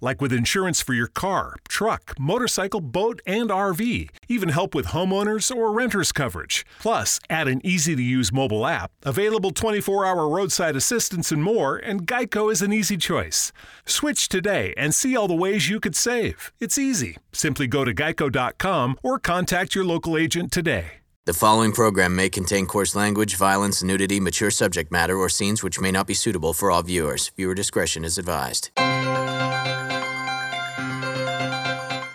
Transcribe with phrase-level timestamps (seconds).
[0.00, 4.08] Like with insurance for your car, truck, motorcycle, boat, and RV.
[4.28, 6.64] Even help with homeowners or renters coverage.
[6.80, 11.76] Plus, add an easy to use mobile app, available 24 hour roadside assistance, and more,
[11.76, 13.52] and Geico is an easy choice.
[13.84, 16.52] Switch today and see all the ways you could save.
[16.60, 17.18] It's easy.
[17.32, 20.92] Simply go to geico.com or contact your local agent today.
[21.26, 25.78] The following program may contain coarse language, violence, nudity, mature subject matter, or scenes which
[25.78, 27.30] may not be suitable for all viewers.
[27.36, 28.70] Viewer discretion is advised.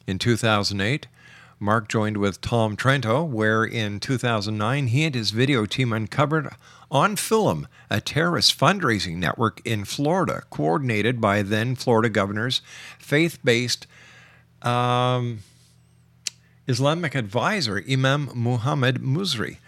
[0.09, 1.07] In 2008,
[1.63, 6.49] Mark joined with Tom Trento, where in 2009 he and his video team uncovered
[6.91, 12.63] on film a terrorist fundraising network in Florida, coordinated by then Florida governor's
[12.99, 13.87] faith based
[14.63, 15.41] um,
[16.67, 19.59] Islamic advisor Imam Muhammad Musri.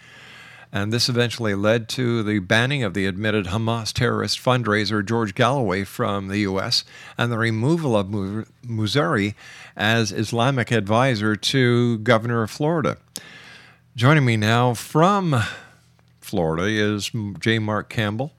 [0.75, 5.83] And this eventually led to the banning of the admitted Hamas terrorist fundraiser George Galloway
[5.83, 6.83] from the U.S.
[7.15, 9.35] and the removal of Musri
[9.77, 12.97] as Islamic advisor to Governor of Florida.
[13.95, 15.35] Joining me now from
[16.19, 17.59] Florida is J.
[17.59, 18.33] Mark Campbell,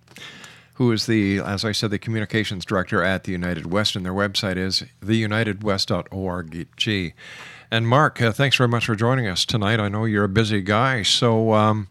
[0.74, 4.12] who is the, as I said, the communications director at the United West, and their
[4.12, 6.66] website is theunitedwest.org.
[7.70, 9.78] And Mark, uh, thanks very much for joining us tonight.
[9.78, 11.86] I know you're a busy guy, so um,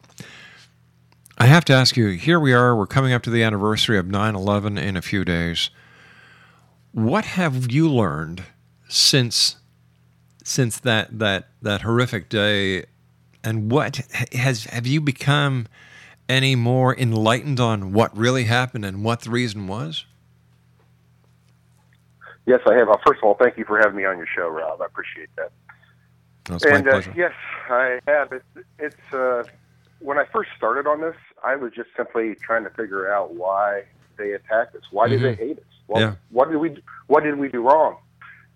[1.44, 4.07] I have to ask you here we are, we're coming up to the anniversary of
[4.07, 5.72] 9 11 in a few days.
[6.94, 8.44] What have you learned
[8.88, 9.57] since
[10.42, 12.86] since that that that horrific day?
[13.44, 13.98] And what
[14.31, 15.68] has have you become
[16.30, 20.06] any more enlightened on what really happened and what the reason was?
[22.46, 22.88] Yes i have.
[22.88, 24.81] Well, first of all thank you for having me on your show rob.
[24.81, 25.51] I appreciate that.
[26.46, 27.34] That's and my uh, yes
[27.69, 28.31] i have.
[28.31, 28.44] It,
[28.80, 29.44] it's uh,
[30.00, 33.84] when i first started on this I was just simply trying to figure out why
[34.18, 34.84] they attacked us.
[34.92, 35.24] Why did Mhm.
[35.24, 35.63] they hate us?
[35.88, 36.16] Well, Yeah.
[36.30, 37.98] What did we What did we do wrong?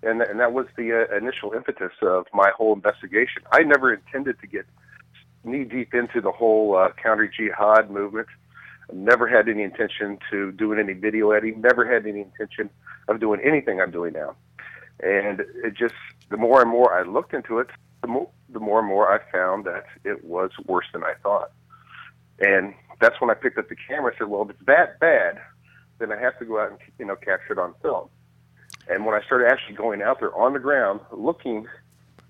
[0.03, 3.43] And and that was the uh, initial impetus of my whole investigation.
[3.51, 4.65] I never intended to get
[5.43, 8.27] knee deep into the whole uh, counter jihad movement.
[8.93, 11.61] Never had any intention to doing any video editing.
[11.61, 12.69] Never had any intention
[13.09, 14.35] of doing anything I'm doing now.
[15.01, 15.95] And it just
[16.29, 17.67] the more and more I looked into it,
[18.01, 21.51] the more the more and more I found that it was worse than I thought.
[22.39, 24.11] And that's when I picked up the camera.
[24.11, 25.39] and said, "Well, if it's that bad,
[25.99, 28.09] then I have to go out and you know capture it on film."
[28.89, 31.67] And when I started actually going out there on the ground, looking,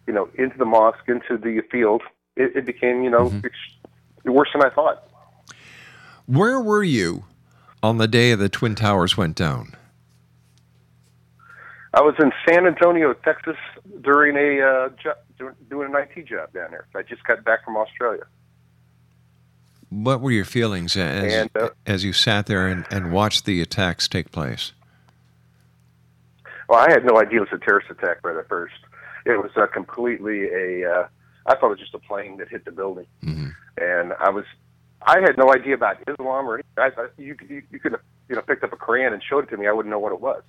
[0.08, 2.02] you know, into the mosque, into the field,
[2.36, 3.56] it, it became you know ex-
[4.26, 5.08] worse than I thought.
[6.26, 7.26] Where were you
[7.82, 9.74] on the day the Twin Towers went down?
[11.94, 13.56] I was in San Antonio, Texas,
[14.02, 16.86] during a uh, jo- doing, doing an IT job down there.
[16.96, 18.26] I just got back from Australia.
[19.90, 23.62] What were your feelings as, And, uh, as you sat there and, and watched the
[23.62, 24.74] attacks take place?
[26.68, 28.76] Well, I had no idea it was a terrorist attack right at first.
[29.26, 30.90] It was uh, completely a.
[30.90, 31.08] Uh,
[31.46, 33.08] I thought it was just a plane that hit the building,
[33.78, 34.46] and I was.
[35.02, 36.72] I had no idea about Islam or anything.
[36.78, 39.46] I, I, you, you, you could have you know picked up a Quran and showed
[39.46, 39.68] it to me.
[39.68, 40.44] I wouldn't know what it was.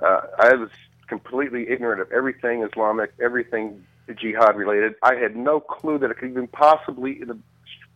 [0.00, 0.70] Uh, I was
[1.06, 3.84] completely ignorant of everything Islamic, everything
[4.16, 4.94] jihad related.
[5.02, 7.38] I had no clue that it could even possibly, in the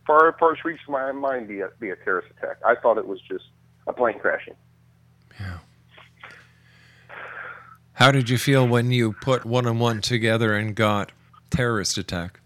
[0.09, 2.57] far reached my mind, be a, be a terrorist attack.
[2.65, 3.45] I thought it was just
[3.85, 4.55] a plane crashing.
[5.39, 5.59] Yeah.
[7.93, 11.11] How did you feel when you put one and one together and got
[11.51, 12.39] terrorist attack?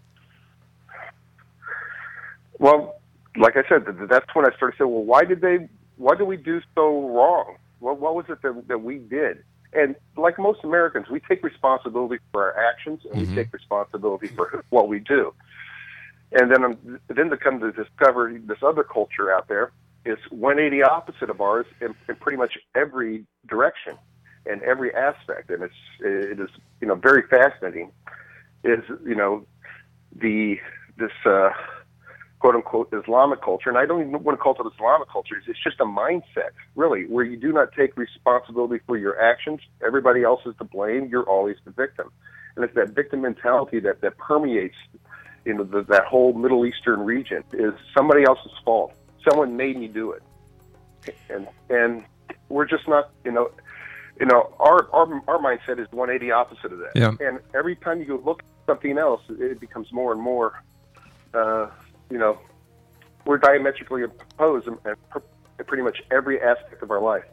[2.58, 3.00] Well,
[3.36, 5.68] like I said, that's when I started saying, well, why did they?
[5.96, 7.56] Why did we do so wrong?
[7.78, 9.42] What, what was it that, that we did?
[9.72, 13.36] And like most Americans, we take responsibility for our actions and we mm-hmm.
[13.36, 15.32] take responsibility for what we do.
[16.34, 19.72] And then, um, then to come to discover this other culture out there
[20.04, 23.96] is 180 opposite of ours in, in pretty much every direction
[24.46, 26.50] and every aspect, and it's it is
[26.80, 27.90] you know very fascinating.
[28.62, 29.46] Is you know
[30.14, 30.56] the
[30.98, 31.50] this uh,
[32.40, 35.36] quote unquote Islamic culture, and I don't even want to call it Islamic culture.
[35.46, 39.60] It's just a mindset, really, where you do not take responsibility for your actions.
[39.84, 41.08] Everybody else is to blame.
[41.08, 42.10] You're always the victim,
[42.56, 44.76] and it's that victim mentality that that permeates,
[45.44, 47.44] you know, the, that whole Middle Eastern region.
[47.52, 48.94] Is somebody else's fault.
[49.28, 50.22] Someone made me do it,
[51.28, 52.04] and and
[52.48, 53.50] we're just not, you know.
[54.20, 56.92] You know, our, our our mindset is 180 opposite of that.
[56.94, 57.16] Yeah.
[57.18, 60.62] And every time you look at something else, it becomes more and more
[61.34, 61.68] uh,
[62.10, 62.38] you know,
[63.26, 65.18] we're diametrically opposed in, in pr-
[65.58, 67.24] in pretty much every aspect of our life.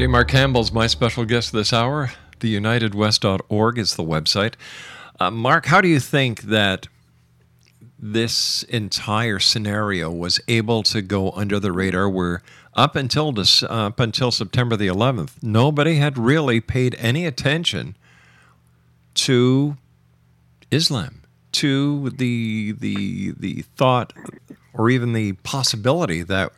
[0.00, 0.06] J.
[0.06, 2.10] Mark Campbell's my special guest this hour.
[2.38, 4.54] TheUnitedWest.org is the website.
[5.20, 6.86] Uh, Mark, how do you think that
[7.98, 12.08] this entire scenario was able to go under the radar?
[12.08, 12.40] Where
[12.72, 17.94] up until this, up until September the 11th, nobody had really paid any attention
[19.16, 19.76] to
[20.70, 21.20] Islam,
[21.52, 24.14] to the the the thought
[24.72, 26.52] or even the possibility that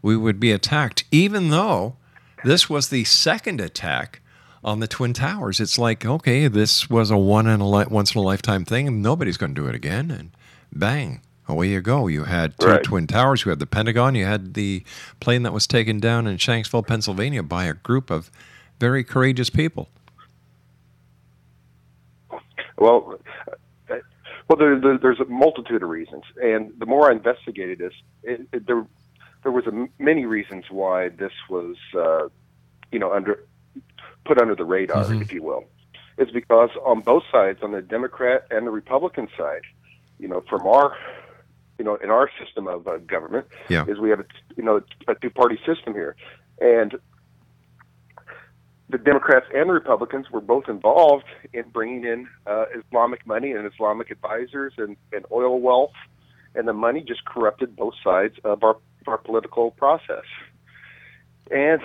[0.00, 1.96] we would be attacked, even though
[2.44, 4.20] this was the second attack
[4.64, 5.60] on the Twin Towers.
[5.60, 8.86] It's like, okay, this was a one in a li- once in a lifetime thing,
[8.88, 10.10] and nobody's going to do it again.
[10.10, 10.30] And
[10.72, 12.06] bang, away you go.
[12.06, 12.82] You had two Right.
[12.82, 14.84] Twin Towers, you had the Pentagon, you had the
[15.20, 18.30] plane that was taken down in Shanksville, Pennsylvania by a group of
[18.78, 19.88] very courageous people.
[22.78, 23.18] Well,
[23.90, 23.96] uh,
[24.48, 28.46] well, there, there, there's a multitude of reasons, and the more I investigated this, it,
[28.52, 28.84] it, there
[29.42, 32.28] there was a many reasons why this was, uh,
[32.90, 33.44] you know, under
[34.24, 35.20] put under the radar, Mhm.
[35.20, 35.64] if you will.
[36.16, 39.62] It's because on both sides, on the Democrat and the Republican side,
[40.20, 40.96] you know, from our,
[41.78, 43.84] you know, in our system of uh, government, Yeah.
[43.86, 46.14] is we have a you know a two party system here,
[46.60, 46.98] and
[48.88, 53.66] the Democrats and the Republicans were both involved in bringing in uh, Islamic money and
[53.66, 55.94] Islamic advisors and, and oil wealth,
[56.54, 58.76] and the money just corrupted both sides of our,
[59.08, 60.24] our political process.
[61.50, 61.80] And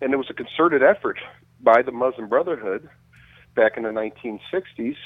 [0.00, 1.18] and it was a concerted effort
[1.60, 2.88] by the Muslim Brotherhood
[3.54, 4.96] back in the 1960s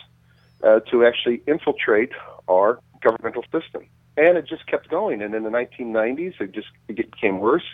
[0.63, 2.11] uh, to actually infiltrate
[2.49, 3.87] our governmental system.
[4.17, 5.23] And it just kept going.
[5.23, 7.65] And in the 1990s, it just it became worse.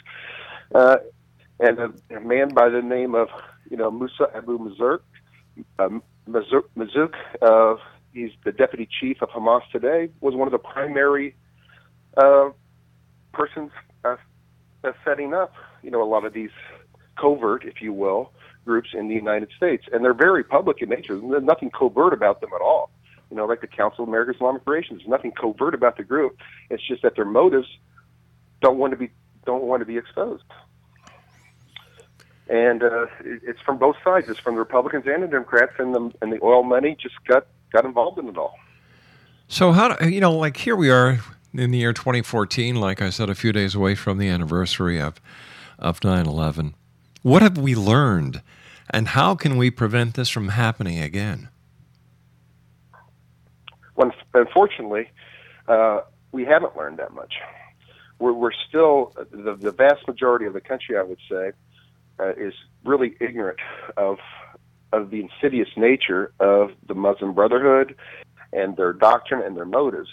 [0.75, 0.99] Uh,
[1.61, 3.29] and a, a man by the name of
[3.71, 5.01] you know Musa Abu Mazurk,
[5.79, 7.81] um, Mazurk, Mazuk, uh,
[8.13, 11.35] he's the deputy chief of Hamas today, was one of the primary
[12.17, 12.51] uh,
[13.33, 13.71] persons
[14.05, 14.17] uh,
[15.05, 16.51] setting up you know a lot of these
[17.17, 18.33] covert, if you will,
[18.65, 21.19] groups in the United States, and they're very public in nature.
[21.19, 22.91] There's nothing covert about them at all.
[23.31, 26.39] You know, like the Council of American Islamic Relations, there's nothing covert about the group.
[26.71, 27.67] It's just that their motives
[28.63, 29.11] don't want to be
[29.45, 30.45] don't want to be exposed
[32.49, 34.29] and uh, it- it's from both sides.
[34.29, 37.47] It's from the Republicans and the Democrats, and the and the oil money just got
[37.73, 38.55] got involved in it all.
[39.49, 41.19] So how do, you know, like here we are
[41.59, 45.21] in the year 2014, like I said, a few days away from the anniversary of
[45.79, 46.75] of 9/11.
[47.23, 48.43] What have we learned,
[48.91, 51.49] and how can we prevent this from happening again?
[53.95, 55.11] When, unfortunately,
[55.67, 57.35] uh, we haven't learned that much.
[58.19, 61.53] We're, we're still the, the vast majority of the country, I would say,
[62.21, 63.59] uh, is really ignorant
[63.97, 64.19] of
[64.93, 67.95] of the insidious nature of the Muslim Brotherhood
[68.53, 70.09] and their doctrine and their motives.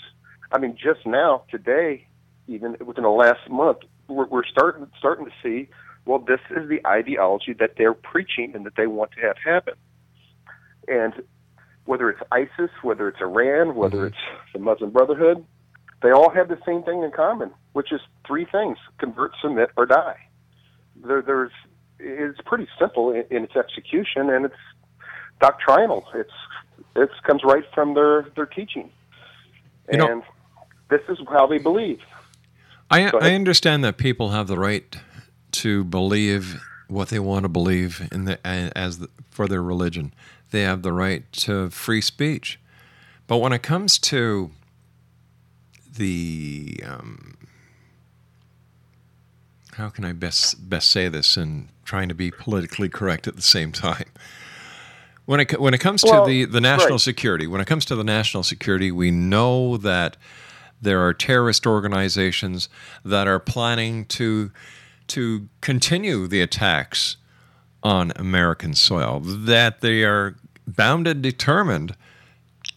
[0.51, 2.07] I mean, just now, today,
[2.47, 5.69] even within the last month, we're, we're starting starting to see.
[6.05, 9.73] Well, this is the ideology that they're preaching and that they want to have happen.
[10.87, 11.13] And
[11.85, 14.07] whether it's ISIS, whether it's Iran, whether mm-hmm.
[14.07, 15.43] it's the Muslim Brotherhood,
[16.03, 19.85] they all have the same thing in common, which is three things: convert, submit, or
[19.85, 20.17] die.
[20.95, 21.51] There, there's
[21.99, 24.55] it's pretty simple in, in its execution, and it's
[25.39, 26.05] doctrinal.
[26.13, 26.29] It's
[26.95, 28.91] it comes right from their their teaching,
[29.91, 30.23] You know- and
[30.89, 31.99] this is how they believe.
[32.89, 34.95] I, I understand that people have the right
[35.53, 40.13] to believe what they want to believe in the as the, for their religion.
[40.51, 42.59] They have the right to free speech,
[43.27, 44.51] but when it comes to
[45.97, 47.37] the um,
[49.73, 53.41] how can I best best say this and trying to be politically correct at the
[53.41, 54.05] same time.
[55.25, 57.01] When it when it comes to the the national right.
[57.01, 60.17] security, when it comes to the national security, we know that
[60.85, 62.69] there are terrorist organizations
[63.03, 64.51] that are planning to
[65.07, 67.17] to continue the attacks
[67.83, 69.19] on American soil.
[69.19, 71.95] That they are bound and determined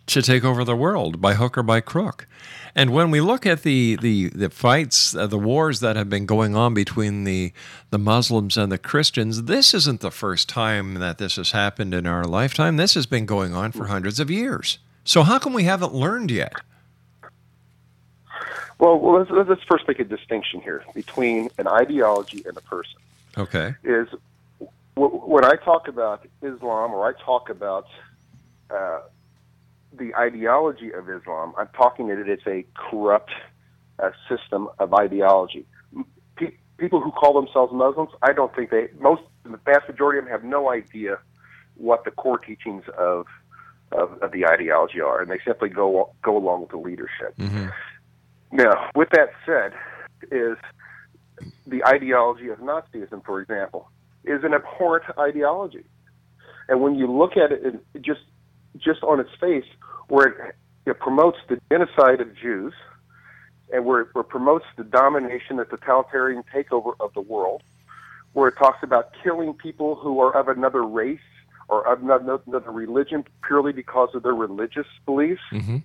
[0.06, 2.26] to take over the world by hook or by crook.
[2.74, 6.26] And when we look at the the, the fights, uh, the wars that have been
[6.26, 7.52] going on between the
[7.90, 12.06] the Muslims and the Christians, this isn't the first time that this has happened in
[12.06, 12.76] our lifetime.
[12.76, 14.78] This has been going on for hundreds of years.
[15.04, 16.52] So how come we haven't learned yet?
[18.78, 23.00] Well, well let's, let's first make a distinction here between an ideology and a person.
[23.36, 23.74] Okay.
[23.82, 24.08] Is
[24.94, 27.86] w- when I talk about Islam or I talk about
[28.70, 29.00] uh,
[29.92, 33.30] the ideology of Islam, I'm talking that it's a corrupt
[33.98, 35.66] uh, system of ideology.
[36.36, 40.24] Pe- people who call themselves Muslims, I don't think they most the vast majority of
[40.24, 41.18] them have no idea
[41.76, 43.26] what the core teachings of
[43.92, 47.36] of, of the ideology are, and they simply go go along with the leadership.
[47.38, 47.68] Mm-hmm.
[48.50, 49.72] Now, with that said,
[50.30, 50.56] is
[51.66, 53.90] the ideology of Nazism, for example,
[54.24, 55.84] is an abhorrent ideology,
[56.68, 58.20] and when you look at it, just
[58.76, 59.64] just on its face,
[60.08, 60.54] where it,
[60.86, 62.74] it promotes the genocide of Jews,
[63.72, 67.62] and where it, where it promotes the domination, the totalitarian takeover of the world,
[68.32, 71.20] where it talks about killing people who are of another race
[71.68, 75.42] or of another, another religion purely because of their religious beliefs.
[75.52, 75.78] Mm-hmm.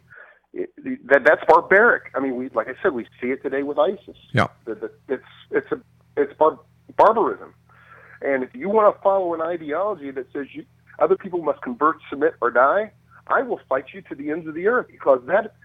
[0.54, 0.70] It,
[1.08, 2.12] that that's barbaric.
[2.16, 4.18] I mean, we like I said, we see it today with ISIS.
[4.34, 4.48] Yeah.
[4.66, 5.82] The, the, it's it's a
[6.16, 6.60] it's bar-
[6.96, 7.54] barbarism,
[8.22, 10.66] and if you want to follow an ideology that says you
[11.00, 12.92] other people must convert, submit, or die,
[13.28, 15.56] I will fight you to the ends of the earth because that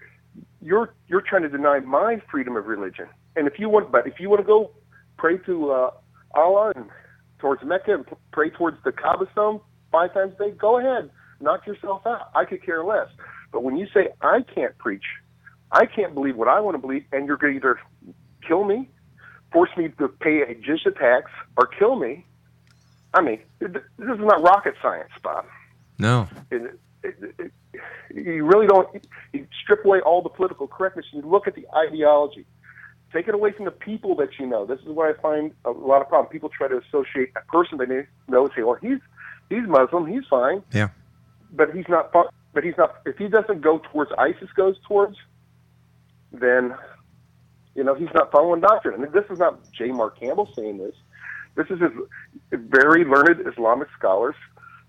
[0.61, 3.07] you're you're trying to deny my freedom of religion.
[3.35, 4.71] And if you want, but if you want to go
[5.17, 5.91] pray to uh,
[6.33, 6.85] Allah and
[7.39, 11.09] towards Mecca and pray towards the Kaaba stone five times a day, go ahead,
[11.41, 12.29] knock yourself out.
[12.35, 13.07] I could care less.
[13.51, 15.05] But when you say I can't preach,
[15.71, 17.79] I can't believe what I want to believe, and you're going to either
[18.47, 18.89] kill me,
[19.51, 22.25] force me to pay a jizya tax, or kill me.
[23.13, 25.45] I mean, this is not rocket science, Bob.
[25.97, 26.27] No.
[26.51, 27.51] It, it, it,
[28.13, 28.87] you really don't.
[29.33, 31.05] You strip away all the political correctness.
[31.13, 32.45] And you look at the ideology.
[33.11, 34.65] Take it away from the people that you know.
[34.65, 36.31] This is where I find a lot of problem.
[36.31, 37.85] People try to associate a person they
[38.27, 38.99] know and say, "Well, he's
[39.49, 40.89] he's Muslim, he's fine." Yeah.
[41.51, 42.13] But he's not.
[42.53, 43.01] But he's not.
[43.05, 45.17] If he doesn't go towards ISIS goes towards,
[46.31, 46.75] then
[47.75, 49.03] you know he's not following doctrine.
[49.03, 49.87] And this is not J.
[49.87, 50.95] Mark Campbell saying this.
[51.55, 51.91] This is his
[52.51, 54.35] very learned Islamic scholars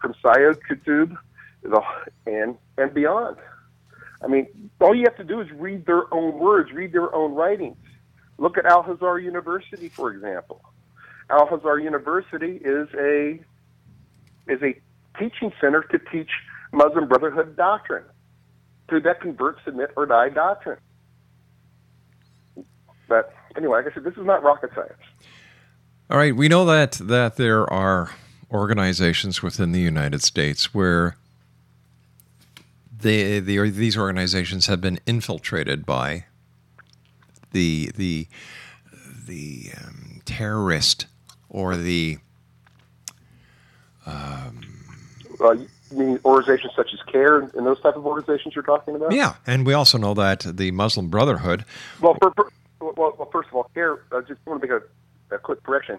[0.00, 1.16] from Sayyid Qutb
[2.26, 3.36] and and beyond.
[4.22, 7.34] I mean, all you have to do is read their own words, read their own
[7.34, 7.76] writings.
[8.38, 10.62] Look at Al Azhar University, for example.
[11.30, 13.40] Al Azhar University is a
[14.46, 14.78] is a
[15.18, 16.30] teaching center to teach
[16.72, 18.04] Muslim Brotherhood doctrine,
[18.88, 20.78] to that convert, submit, or die doctrine.
[23.08, 24.92] But anyway, like I said, this is not rocket science.
[26.08, 28.10] All right, we know that that there are
[28.50, 31.16] organizations within the United States where
[33.00, 36.26] they, the, these organizations have been infiltrated by
[37.52, 38.28] the the
[39.26, 41.06] the um, terrorist
[41.48, 42.18] or the
[44.06, 44.60] um,
[45.40, 49.12] mean organizations such as CAIR and those type of organizations you're talking about?
[49.12, 51.64] Yeah, and we also know that the Muslim Brotherhood.
[52.00, 54.82] Well, for, for, well, well, first of all, CAIR, I just want to make
[55.30, 55.98] a, a quick correction.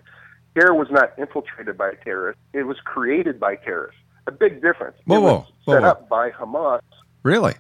[0.56, 2.42] CAIR was not infiltrated by terrorists.
[2.54, 4.00] It was created by terrorists.
[4.28, 4.98] A big difference.
[5.06, 5.90] Whoa, it was whoa, set whoa.
[5.90, 6.82] up by Hamas.
[7.24, 7.56] Really?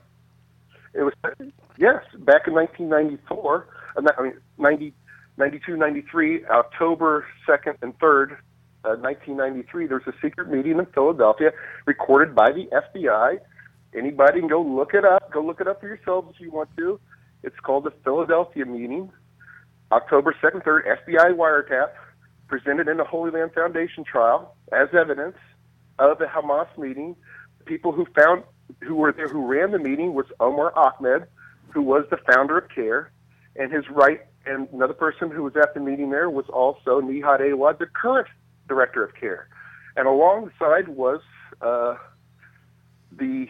[0.93, 1.13] It was
[1.77, 3.67] yes, back in 1994.
[3.97, 4.93] uh, I mean, 90,
[5.37, 8.37] 92, 93, October 2nd and 3rd,
[8.83, 9.87] uh, 1993.
[9.87, 11.51] There was a secret meeting in Philadelphia,
[11.85, 13.39] recorded by the FBI.
[13.97, 15.31] Anybody can go look it up.
[15.31, 16.99] Go look it up for yourselves if you want to.
[17.43, 19.11] It's called the Philadelphia meeting,
[19.91, 21.89] October 2nd, 3rd, FBI wiretap,
[22.47, 25.37] presented in the Holy Land Foundation trial as evidence
[25.99, 27.15] of the Hamas meeting.
[27.59, 28.43] The People who found
[28.81, 31.27] who were there who ran the meeting was Omar Ahmad,
[31.73, 33.11] who was the founder of CAIR,
[33.55, 37.41] and his right and another person who was at the meeting there was also Nihad
[37.51, 38.27] Awad, the current
[38.71, 39.47] director of CAIR.
[39.97, 41.19] And alongside was
[41.61, 41.95] uh,
[43.11, 43.47] the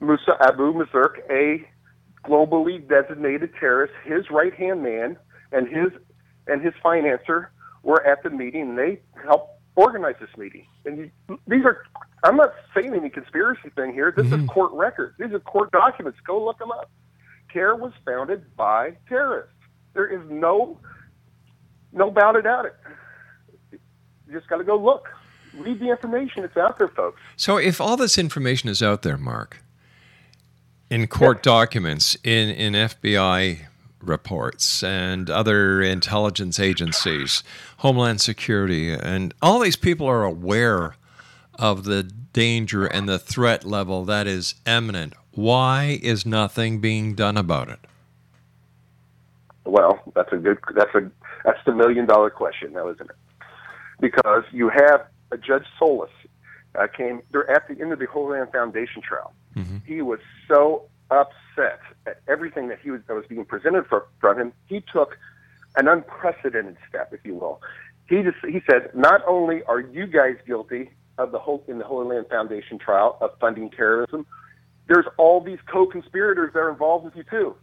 [0.00, 1.64] Musa Abu Mazurk, a
[2.28, 3.94] globally designated terrorist.
[4.04, 5.16] His right hand man
[5.52, 5.92] and his
[6.48, 7.46] and his financer
[7.84, 10.66] were at the meeting, and they helped organize this meeting.
[10.84, 11.84] And you, these are,
[12.24, 14.12] I'm not saying any conspiracy thing here.
[14.14, 15.14] This is court records.
[15.18, 16.18] These are court documents.
[16.26, 16.90] Go look them up.
[17.52, 19.54] CAIR was founded by terrorists.
[19.94, 20.78] There is no,
[21.92, 22.74] no doubt about it.
[24.34, 25.08] You just got to go look.
[25.56, 26.42] Read the information.
[26.42, 27.20] It's out there, folks.
[27.36, 29.58] So, if all this information is out there, Mark,
[30.90, 33.60] in court documents, in, in FBI
[34.00, 37.44] reports, and other intelligence agencies,
[37.76, 40.96] Homeland Security, and all these people are aware
[41.56, 45.14] of the danger and the threat level that is imminent.
[45.30, 47.78] Why is nothing being done about it?
[49.64, 50.58] Well, that's a good.
[50.74, 51.08] That's a
[51.44, 53.16] that's the million dollar question, now, isn't it?
[54.00, 56.10] Because you have a Judge Solis
[56.78, 57.22] uh, came.
[57.48, 59.32] At the end of the Holy Land Foundation trial.
[59.86, 64.38] He was so upset at everything that he was that was being presented for, from
[64.38, 65.16] him, he took
[65.76, 67.60] an unprecedented step, if you will.
[68.08, 71.84] He just he said, not only are you guys guilty of the whole in the
[71.84, 74.26] Holy Land Foundation trial of funding terrorism,
[74.88, 77.54] there's all these co-conspirators that are involved with you too,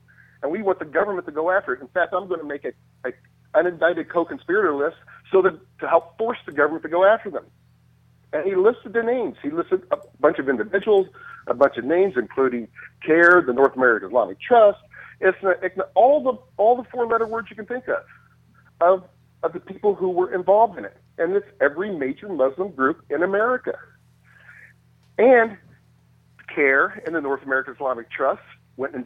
[0.42, 1.82] and we want the government to go after it.
[1.82, 2.74] In fact, I'm going to make a,
[3.06, 3.12] a
[3.54, 4.98] unindicted co-conspirator list
[5.32, 7.46] so that to help force the government to go after them.
[8.34, 9.38] And he listed the names.
[9.42, 11.08] He listed a bunch of individuals,
[11.48, 12.68] a bunch of names, including
[13.06, 14.80] CAIR, the North American Islamic Trust.
[15.20, 15.38] It's
[15.96, 18.04] all the all the four letter words you can think of
[18.80, 19.04] of
[19.44, 23.22] of the people who were involved in it, and it's every major Muslim group in
[23.22, 23.78] America.
[25.18, 25.58] And
[26.56, 28.42] CAIR and the North American Islamic Trust
[28.78, 29.06] went and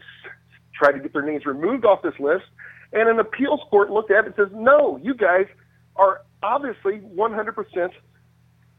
[0.74, 2.46] tried to get their names removed off this list,
[2.94, 5.48] and an appeals court looked at it and says, "No, you guys
[5.96, 7.92] are obviously 100%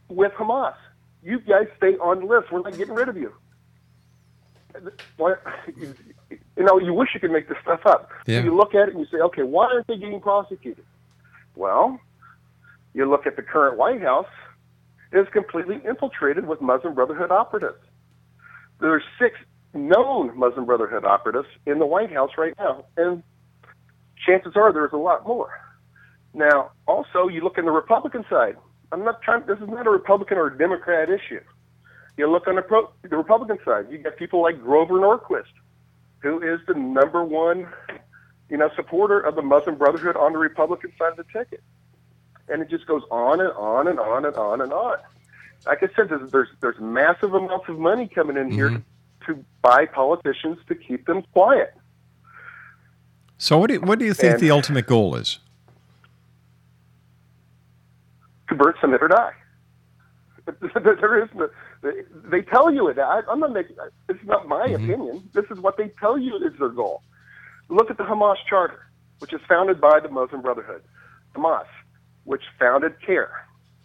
[0.08, 0.74] with Hamas.
[1.22, 2.52] You guys stay on the list.
[2.52, 3.32] We're not getting rid of you."
[6.56, 8.10] You know, you wish you could make this stuff up.
[8.26, 8.40] Yeah.
[8.40, 10.84] So you look at it and you say, "Okay, why aren't they getting prosecuted?"
[11.54, 11.98] Well,
[12.94, 14.28] you look at the current White House,
[15.12, 17.82] it is completely infiltrated with Muslim Brotherhood operatives.
[18.80, 19.38] There are six
[19.74, 23.22] known Muslim Brotherhood operatives in the White House right now, and
[24.26, 25.50] chances are there's a lot more.
[26.36, 28.56] Now, also, you look on the Republican side.
[28.92, 29.46] I'm not trying.
[29.46, 31.40] This is not a Republican or a Democrat issue.
[32.18, 33.86] You look on the, pro, the Republican side.
[33.90, 35.44] You get people like Grover Norquist,
[36.18, 37.66] who is the number one,
[38.50, 41.62] you know, supporter of the Muslim Brotherhood on the Republican side of the ticket,
[42.48, 44.98] and it just goes on and on and on and on and on.
[45.64, 49.32] Like I said, there's there's, there's massive amounts of money coming in here mm-hmm.
[49.32, 51.74] to buy politicians to keep them quiet.
[53.38, 55.38] So, what do you, what do you think And- the ultimate goal is?
[58.48, 59.32] Convert, submit, or die.
[60.74, 61.48] there is no,
[62.30, 62.98] they tell you it.
[62.98, 63.76] I, I'm not making.
[64.08, 64.84] It's not my mm-hmm.
[64.84, 65.28] opinion.
[65.34, 67.02] This is what they tell you is their goal.
[67.68, 68.86] Look at the Hamas Charter,
[69.18, 70.82] which is founded by the Muslim Brotherhood.
[71.34, 71.66] Hamas,
[72.24, 73.30] which founded CAIR.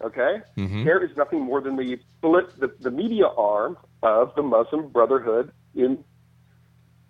[0.04, 0.84] Okay, mm-hmm.
[0.84, 6.04] CAIR is nothing more than the, the the media arm of the Muslim Brotherhood in,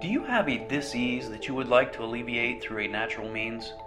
[0.00, 3.72] Do you have a disease that you would like to alleviate through a natural means?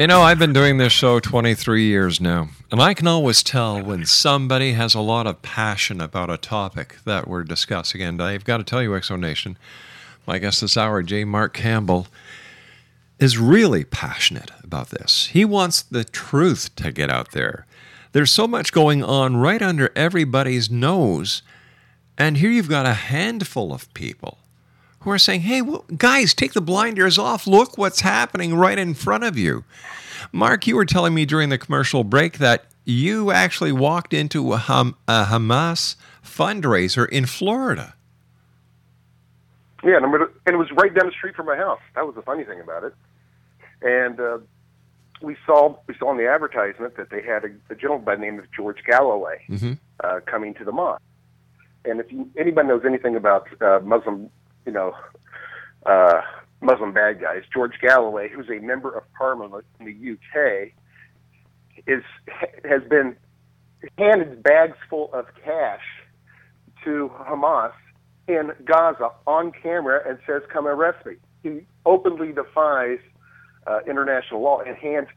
[0.00, 3.82] You know, I've been doing this show 23 years now, and I can always tell
[3.82, 8.00] when somebody has a lot of passion about a topic that we're discussing.
[8.00, 9.58] And I've got to tell you, X Zone Nation,
[10.26, 11.24] my guest this hour, J.
[11.24, 12.06] Mark Campbell,
[13.18, 15.26] is really passionate about this.
[15.26, 17.66] He wants the truth to get out there.
[18.12, 21.42] There's so much going on right under everybody's nose,
[22.16, 24.38] and here you've got a handful of people
[25.00, 27.46] who are saying, hey, well, guys, take the blinders off.
[27.46, 29.64] Look what's happening right in front of you.
[30.32, 34.58] Mark, you were telling me during the commercial break that you actually walked into a,
[34.58, 37.94] Ham- a Hamas fundraiser in Florida.
[39.82, 41.80] Yeah, and, and it was right down the street from my house.
[41.94, 42.94] That was the funny thing about it.
[43.80, 44.38] And uh,
[45.22, 48.20] we saw we saw in the advertisement that they had a, a gentleman by the
[48.20, 49.72] name of George Galloway Mm-hmm.
[50.04, 51.00] uh, coming to the mosque.
[51.86, 54.28] And if you, anybody knows anything about uh, Muslim,
[54.66, 54.94] you know,
[55.86, 56.20] uh,
[56.60, 60.72] Muslim bad guys, George Galloway, who's a member of Parliament in the UK,
[61.86, 62.02] is
[62.64, 63.16] has been
[63.96, 65.82] handed bags full of cash
[66.84, 67.72] to Hamas
[68.28, 72.98] in Gaza on camera and says, "Come arrest me." He openly defies
[73.66, 75.08] uh, international law and hands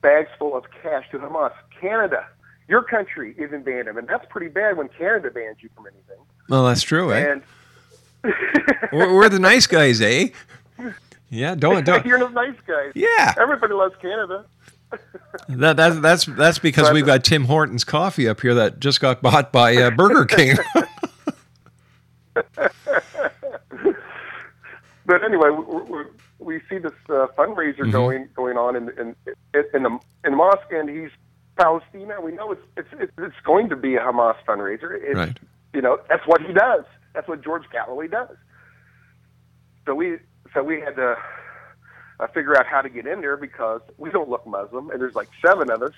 [0.00, 1.52] bags full of cash to Hamas.
[1.78, 2.26] Canada,
[2.68, 6.24] your country, even banned him, and that's pretty bad when Canada bans you from anything.
[6.48, 7.32] Well, that's true, eh?
[7.32, 7.42] And
[8.92, 10.28] we're, we're the nice guys, eh?
[11.30, 12.04] Yeah, don't don't.
[12.06, 12.92] you're the nice guys.
[12.94, 13.34] Yeah.
[13.38, 14.44] everybody loves Canada.
[15.48, 19.20] That, that's that's that's because we've got Tim Hortons coffee up here that just got
[19.22, 20.56] bought by uh, Burger King.
[25.06, 26.04] but anyway, we, we,
[26.38, 27.92] we see this uh, fundraiser Mhm.
[27.92, 29.16] going going on in in
[29.74, 31.10] in the in the mosque, and he's
[31.56, 32.10] Palestine.
[32.22, 34.92] We know it's it's it's, it's going to be a Hamas fundraiser.
[35.02, 35.36] It's, Right.
[35.72, 36.84] You know, that's what he does.
[37.14, 38.36] That's what George Galloway does.
[39.86, 40.18] So we
[40.52, 41.16] so we had to
[42.20, 45.14] uh, figure out how to get in there because we don't look Muslim, and there's
[45.14, 45.92] like seven of us.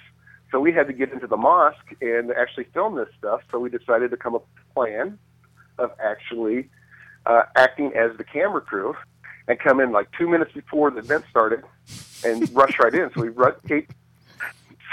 [0.51, 3.41] So we had to get into the mosque and actually film this stuff.
[3.51, 5.19] So we decided to come up with a plan
[5.79, 6.69] of actually
[7.27, 8.95] uh, acting as the camera crew
[9.49, 11.63] and come in like two minutes before the event started
[12.25, 13.11] and rush right in.
[13.15, 13.33] So we
[13.69, 13.87] came,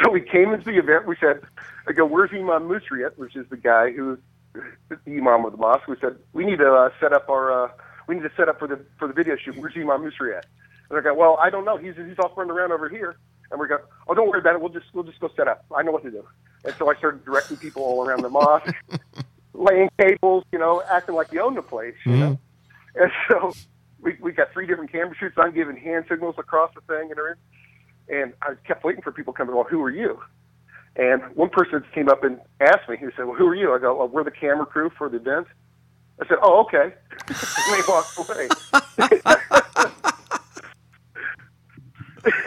[0.02, 1.08] so we came into the event.
[1.08, 1.42] We said,
[1.88, 4.20] "I go, where's Imam Musri at, which is the guy who's
[4.54, 7.72] the imam of the mosque?" We said, "We need to uh, set up our, uh,
[8.08, 9.56] we need to set up for the for the video shoot.
[9.58, 10.46] Where's Imam Musri at?
[10.90, 11.78] And I go, "Well, I don't know.
[11.78, 13.18] He's he's off running around over here."
[13.52, 14.62] And we go, "Oh, don't worry about it.
[14.62, 15.66] We'll just we'll just go set up.
[15.76, 16.26] I know what to do."
[16.66, 18.74] And so I started directing people all around the mosque,
[19.54, 22.40] laying cables, you know, acting like you own the place, you know.
[22.96, 23.54] And so
[24.02, 25.36] we we got three different camera shoots.
[25.38, 27.42] I'm giving hand signals across the thing and everything.
[28.10, 29.56] And I kept waiting for people coming.
[29.56, 30.22] Well, who are you?
[30.96, 32.98] And one person came up and asked me.
[32.98, 35.18] He said, "Well, who are you?" I go, well, "We're the camera crew for the
[35.18, 35.48] event."
[36.22, 36.94] I said, "Oh, okay."
[37.28, 37.38] and
[37.72, 38.48] they walked away.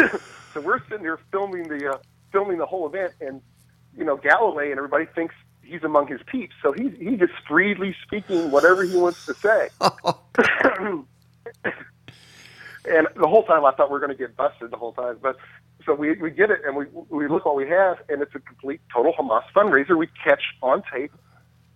[0.55, 1.99] so we're sitting there filming the uh,
[2.31, 3.43] filming the whole event, and
[3.97, 7.97] you know Galloway and everybody thinks he's among his peeps, so he's he's just freely
[8.07, 9.69] speaking whatever he wants to say.
[12.89, 15.19] and the whole time I thought we were going to get busted the whole time,
[15.21, 15.37] but
[15.87, 18.40] so we we get it and we we look what we have, and it's a
[18.40, 19.96] complete total Hamas fundraiser.
[19.96, 21.12] We catch on tape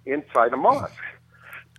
[0.04, 0.92] inside a mosque.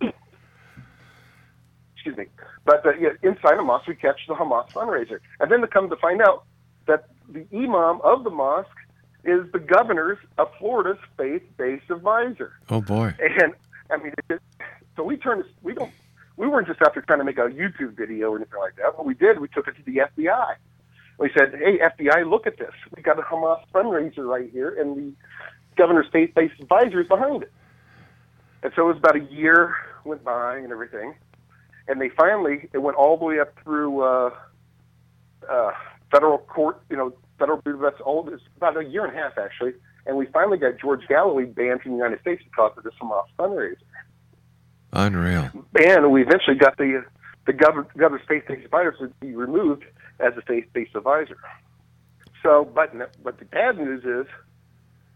[1.94, 2.26] Excuse me,
[2.64, 5.90] but uh, yeah, inside a mosque we catch the Hamas fundraiser, and then to come
[5.90, 6.44] to find out
[6.86, 8.68] that the imam of the mosque
[9.24, 12.54] is the governor's of Florida's faith-based advisor.
[12.70, 13.14] oh boy.
[13.20, 13.52] And
[13.90, 14.40] I mean, it,
[14.96, 15.44] so we turned.
[15.62, 15.92] We don't.
[16.38, 18.96] We weren't just out there trying to make a YouTube video or anything like that.
[18.96, 20.54] What we did, we took it to the FBI.
[21.18, 22.72] We said, "Hey, FBI, look at this.
[22.96, 25.12] We got a Hamas fundraiser right here, and the
[25.76, 27.52] governor's faith-based advisor is behind it."
[28.62, 31.14] And so it was about a year went by and everything,
[31.88, 34.30] and they finally it went all the way up through uh,
[35.48, 35.70] uh,
[36.10, 36.82] federal court.
[36.90, 38.28] You know, federal that's all.
[38.32, 39.74] It's about a year and a half actually,
[40.06, 43.26] and we finally got George Galloway banned from the United States because of this Hamas
[43.38, 43.76] fundraiser.
[44.92, 45.50] Unreal.
[45.78, 47.04] And we eventually got the
[47.46, 49.84] the governor, governor's faith-based advisor to be removed
[50.20, 51.36] as a faith-based advisor.
[52.42, 54.30] So, but but the bad news is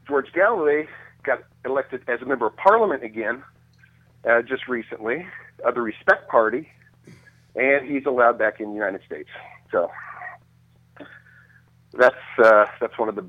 [0.07, 0.87] George Galloway
[1.25, 3.43] got elected as a member of Parliament again
[4.29, 5.27] uh, just recently
[5.65, 6.69] of the Respect Party,
[7.55, 9.29] and he's allowed back in the United States.
[9.73, 9.91] So
[11.93, 13.25] that's uh, that's one of the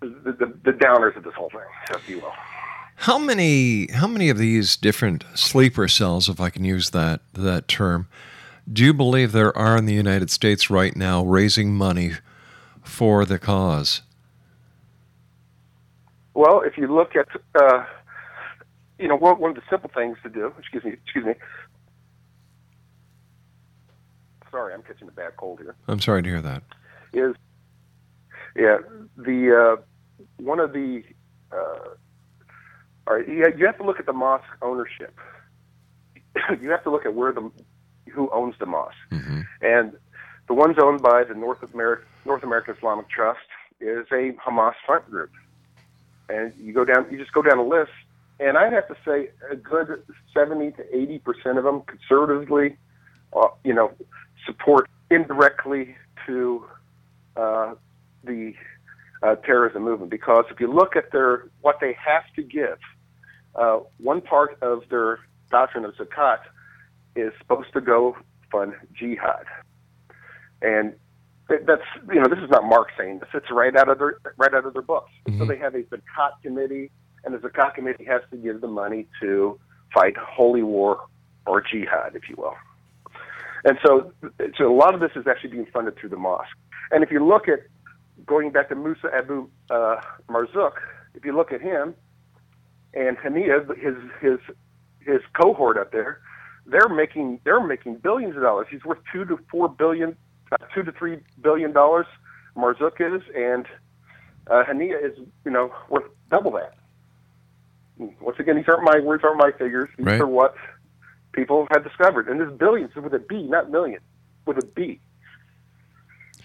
[0.00, 2.32] the, the the downers of this whole thing, if you will.
[2.96, 7.68] How many how many of these different sleeper cells, if I can use that that
[7.68, 8.08] term,
[8.70, 12.12] do you believe there are in the United States right now raising money
[12.82, 14.02] for the cause?
[16.34, 17.84] Well, if you look at, uh,
[18.98, 20.52] you know, one, one of the simple things to do.
[20.58, 20.92] Excuse me.
[21.04, 21.34] Excuse me.
[24.50, 25.74] Sorry, I'm catching a bad cold here.
[25.88, 26.62] I'm sorry to hear that.
[27.12, 27.34] Is
[28.56, 28.78] yeah
[29.16, 29.82] the uh,
[30.36, 31.02] one of the
[31.52, 31.94] uh,
[33.06, 33.28] all right.
[33.28, 35.14] You, you have to look at the mosque ownership.
[36.60, 37.50] you have to look at where the
[38.12, 39.40] who owns the mosque, Mm-hmm.
[39.62, 39.92] and
[40.46, 43.40] the ones owned by the North American North American Islamic Trust
[43.80, 45.30] is a Hamas front group.
[46.28, 47.90] And you go down, you just go down a list,
[48.40, 52.76] and I'd have to say a good seventy to eighty percent of them conservatively,
[53.34, 53.92] uh, you know,
[54.46, 56.64] support indirectly to
[57.36, 57.74] uh,
[58.22, 58.54] the
[59.22, 60.10] uh, terrorism movement.
[60.10, 62.78] Because if you look at their what they have to give,
[63.54, 66.38] uh, one part of their doctrine of zakat
[67.16, 68.16] is supposed to go
[68.50, 69.44] fund jihad,
[70.62, 70.94] and
[71.48, 74.16] that- that's you know this is not Mark saying this; it's right out of their
[74.36, 75.10] right out of their books.
[75.38, 76.90] So they have a zakat committee,
[77.24, 79.58] and the zakat committee has to give the money to
[79.92, 81.04] fight holy war
[81.46, 82.56] or jihad, if you will.
[83.66, 84.12] And so,
[84.58, 86.56] so a lot of this is actually being funded through the mosque.
[86.90, 87.60] And if you look at
[88.26, 89.96] going back to Musa Abu uh,
[90.28, 90.72] Marzouk,
[91.14, 91.94] if you look at him
[92.94, 94.38] and Hania, his his
[95.00, 96.20] his cohort up there,
[96.66, 98.66] they're making they're making billions of dollars.
[98.70, 100.16] He's worth two to four billion,
[100.52, 102.06] uh, two to three billion dollars.
[102.56, 103.66] Marzouk is, and
[104.46, 106.74] uh, Hania is you know worth double that.
[108.20, 109.88] Once again, these aren't my words, aren't my figures.
[109.96, 110.20] These Right.
[110.20, 110.54] are what
[111.32, 114.00] people have discovered, and there's billions with a B, not million,
[114.46, 115.00] with a B.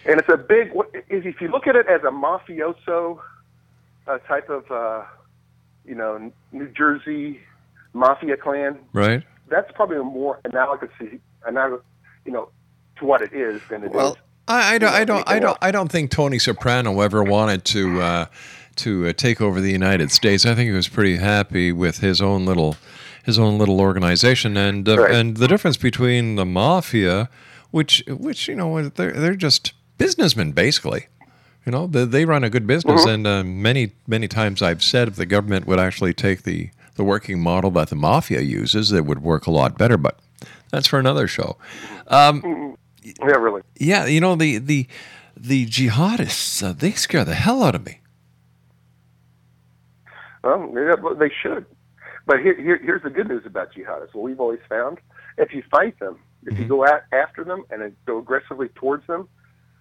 [0.06, 0.74] And it's a big.
[0.74, 3.20] what- Is if you look at it as a mafioso
[4.08, 5.04] uh, type of, uh,
[5.86, 7.40] you know, New Jersey
[7.94, 9.24] mafia clan, Right?
[9.50, 10.90] that's probably a more analogous,
[11.46, 11.82] analogous,
[12.26, 12.50] you know,
[12.98, 13.94] to what it is than it is.
[13.94, 15.58] Well, I, I don't, I don't, I don't, else.
[15.62, 18.26] I don't think Tony Soprano ever wanted to uh,
[18.78, 20.46] to uh, take over the United States.
[20.46, 22.78] I think he was pretty happy with his own little
[23.24, 25.12] his own little organization, and uh, Right.
[25.16, 27.30] and the difference between the mafia,
[27.72, 31.08] which which you know they're they're just businessmen basically.
[31.66, 33.10] You know, they, they run a good business, Mm-hmm.
[33.10, 37.04] and uh, many many times I've said if the government would actually take the the
[37.04, 39.98] working model that the mafia uses, it would work a lot better.
[39.98, 40.20] But
[40.72, 41.58] that's for another show.
[42.08, 43.62] Um, yeah, really.
[43.78, 44.88] yeah, you know the the
[45.38, 48.00] the jihadists uh, they scare the hell out of me.
[50.44, 51.66] Well, yeah, they should.
[52.26, 54.14] But here, here, here's the good news about jihadists.
[54.14, 55.00] What we've always found:
[55.38, 59.28] if you fight them, if you go at, after them and go aggressively towards them,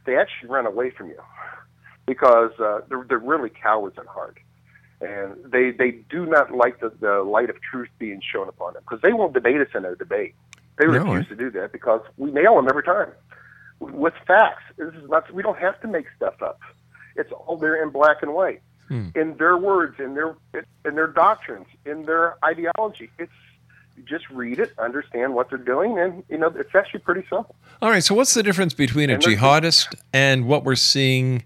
[0.06, 1.18] they actually run away from you
[2.08, 4.38] because uh, they're they're really cowards at heart,
[5.00, 8.82] and they they do not like the, the light of truth being shown upon them
[8.82, 10.34] because they won't debate us in a debate.
[10.78, 13.10] They No, refuse to do that because we nail them every time
[13.78, 14.62] with facts.
[14.76, 15.32] This is not.
[15.32, 16.58] We don't have to make stuff up.
[17.16, 18.62] It's all there in black and white
[19.14, 20.34] in their words, in their
[20.84, 23.10] in their doctrines, in their ideology.
[23.18, 23.30] It's
[24.04, 27.54] just read it, understand what they're doing, and you know it's actually pretty simple.
[27.82, 31.44] All right, so what's the difference between a And jihadist and what we're seeing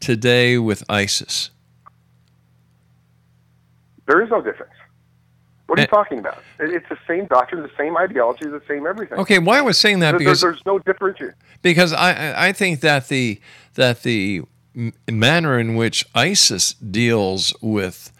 [0.00, 1.50] today with ISIS?
[4.06, 4.72] There is no difference.
[5.66, 5.90] What are you Eh.
[5.90, 6.42] talking about?
[6.60, 9.18] It's the same doctrine, the same ideology, the same everything.
[9.18, 11.34] Okay, why I was saying that There- because there's no differentiation.
[11.62, 13.40] because I I- I think that the
[13.74, 14.42] that the
[15.10, 18.12] manner in which ISIS deals with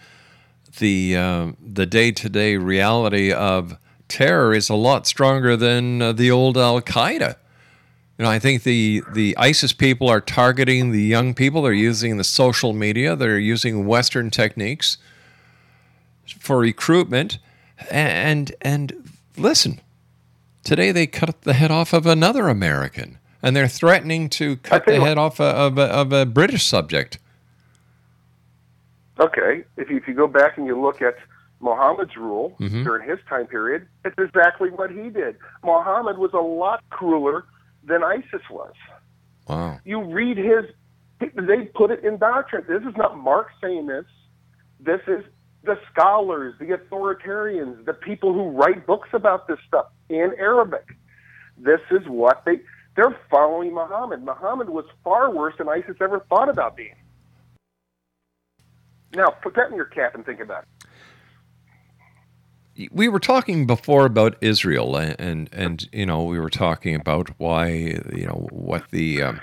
[0.79, 3.77] the uh, the day to day reality of
[4.09, 7.37] terror is a lot stronger than uh, the old Al Qaeda.
[8.19, 11.63] You know, I think the the ISIS people are targeting the young people.
[11.63, 13.15] They're using the social media.
[13.15, 14.97] They're using Western techniques
[16.39, 17.39] for recruitment.
[17.91, 19.81] And and listen,
[20.65, 24.99] Today they cut the head off of another American, and they're threatening to cut the
[24.99, 27.21] head off of, a, of a British subject.
[29.21, 31.15] Okay, if you, if you go back and you look at
[31.61, 32.83] Muhammad's rule Mhm.
[32.83, 35.37] during his time period, it's exactly what he did.
[35.65, 37.45] Muhammad was a lot crueler
[37.87, 38.75] than ISIS was.
[39.49, 39.81] Wow.
[39.85, 40.65] You read his,
[41.21, 42.65] they put it in doctrine.
[42.69, 44.05] This is not Mark saying this.
[44.81, 45.25] This is
[45.65, 50.87] the scholars, the authoritarians, the people who write books about this stuff in Arabic.
[51.59, 52.61] This is what they,
[52.97, 54.25] they're following Muhammad.
[54.25, 56.95] Muhammad was far worse than ISIS ever thought about being.
[59.15, 60.76] Now, put that in your cap and think about it.
[62.91, 67.69] We were talking before about Israel, and, and you know we were talking about why
[67.69, 69.41] you know what the um,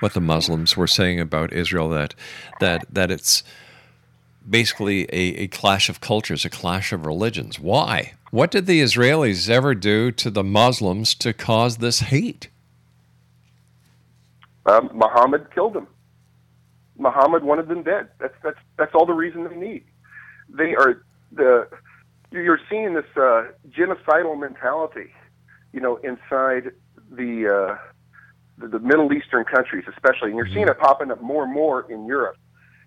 [0.00, 2.14] what the Muslims were saying about Israel that
[2.60, 3.42] that that it's
[4.48, 7.58] basically a, a clash of cultures, a clash of religions.
[7.58, 8.14] Why?
[8.30, 12.48] What did the Israelis ever do to the Muslims to cause this hate?
[14.66, 15.86] Um, Muhammad killed them.
[16.98, 18.08] Muhammad wanted them dead.
[18.18, 19.84] That's that's that's all the reason they need.
[20.48, 21.68] They are the
[22.42, 25.12] you're seeing this uh, genocidal mentality,
[25.72, 26.72] you know, inside
[27.10, 27.78] the, uh,
[28.58, 31.90] the the Middle Eastern countries, especially, and you're seeing it popping up more and more
[31.90, 32.36] in Europe,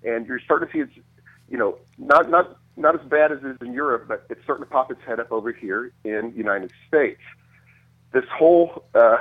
[0.03, 1.07] and you're starting to see it's,
[1.49, 4.65] you know, not not not as bad as it is in Europe, but it's starting
[4.65, 7.21] to pop its head up over here in the United States.
[8.13, 9.17] This whole uh,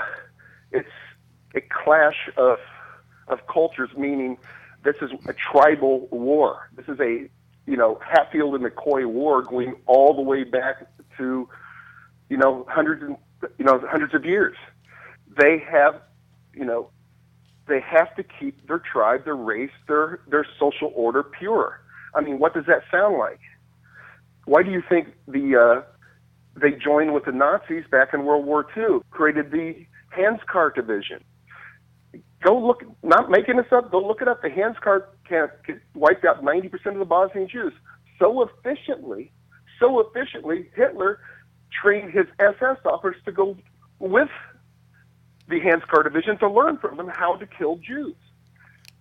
[0.72, 0.88] it's
[1.54, 2.58] a clash of
[3.28, 4.38] of cultures, meaning
[4.84, 6.70] this is a tribal war.
[6.74, 7.28] This is a
[7.68, 10.86] you know Hatfield and McCoy war going all the way back
[11.18, 11.48] to
[12.30, 13.16] you know hundreds and
[13.58, 14.56] you know hundreds of years.
[15.38, 16.00] They have
[16.54, 16.90] you know
[17.68, 21.80] they have to keep their tribe, their race, their their social order pure.
[22.14, 23.40] I mean, what does that sound like?
[24.46, 25.82] Why do you think the uh,
[26.58, 29.74] they joined with the Nazis back in World War II, created the
[30.16, 31.22] Handschar Division?
[32.42, 33.90] Go look, not making this up.
[33.90, 34.40] Go look it up.
[34.40, 34.48] The
[35.30, 37.72] Handschar camp wiped out 90% of the Bosnian Jews
[38.18, 39.32] so efficiently,
[39.78, 40.70] so efficiently.
[40.74, 41.20] Hitler
[41.82, 43.56] trained his SS officers to go
[43.98, 44.28] with
[45.48, 48.16] the Handschar Division to learn from them how to kill Jews.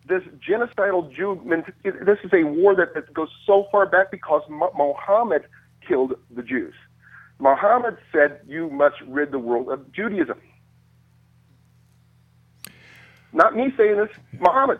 [0.07, 1.41] This genocidal Jew,
[1.83, 5.43] this is a war that, that goes so far back because Mohammed
[5.85, 6.73] killed the Jews.
[7.39, 10.39] Muhammad said, You must rid the world of Judaism.
[13.33, 14.09] Not me saying this,
[14.39, 14.79] Muhammad.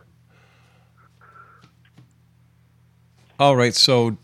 [3.39, 4.17] All right, so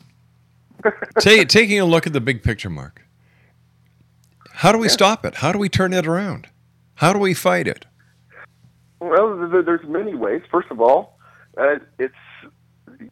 [1.19, 3.01] ta- taking a look at the big picture, Mark.
[4.51, 4.93] How do we yeah.
[4.93, 5.35] stop it?
[5.35, 6.47] How do we turn it around?
[6.95, 7.85] How do we fight it?
[8.99, 10.41] Well, there's many ways.
[10.49, 11.19] First of all,
[11.57, 12.13] uh, it's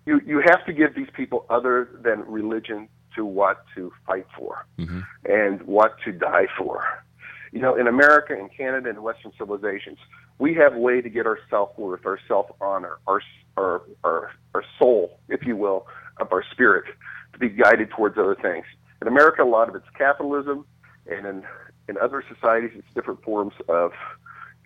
[0.06, 0.22] you.
[0.26, 5.02] You have to give these people other than religion to what to fight for mm-hmm.
[5.26, 7.04] and what to die for.
[7.52, 9.98] You know, in America, in Canada, and Western civilizations,
[10.42, 13.22] we have a way to get our self worth, our self honor, our,
[13.58, 15.86] our our our soul, if you will,
[16.20, 16.86] of our spirit
[17.34, 18.66] to be guided towards other things.
[19.04, 20.66] In America, a lot of it's capitalism,
[21.06, 21.44] and in
[21.88, 23.92] in other societies, it's different forms of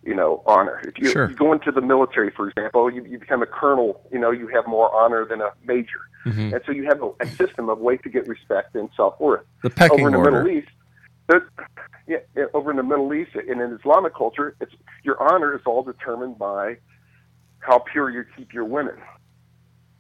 [0.04, 0.82] you know honor.
[0.88, 1.30] If you, sure.
[1.30, 4.02] you go into the military, for example, you, you become a colonel.
[4.14, 6.54] You know, you have more honor than a major, mm-hmm.
[6.54, 9.46] and so you have a, a system of ways to get respect and self worth.
[9.62, 10.44] The pecking Over in the order.
[10.44, 10.70] Middle East,
[12.54, 16.38] over in the Middle East and in Islamic culture, it's your honor is all determined
[16.38, 16.78] by
[17.60, 18.96] how pure you keep your women.